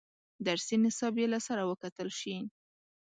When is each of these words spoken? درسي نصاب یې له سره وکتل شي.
درسي 0.47 0.75
نصاب 0.83 1.13
یې 1.21 1.27
له 1.33 1.39
سره 1.47 1.61
وکتل 1.71 2.09
شي. 2.19 2.35